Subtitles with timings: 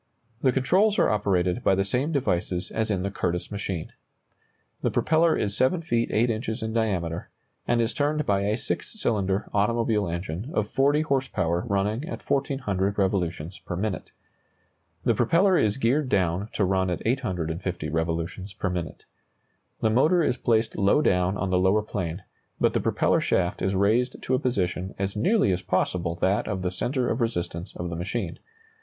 [0.41, 3.93] The controls are operated by the same devices as in the Curtiss machine.
[4.81, 7.29] The propeller is 7 feet 8 inches in diameter,
[7.67, 12.27] and is turned by a six cylinder automobile engine of 40 horse power running at
[12.27, 14.11] 1,400 revolutions per minute.
[15.03, 19.05] The propeller is geared down to run at 850 revolutions per minute.
[19.81, 22.23] The motor is placed low down on the lower plane,
[22.59, 26.63] but the propeller shaft is raised to a position as nearly as possible that of
[26.63, 28.39] the centre of resistance of the machine.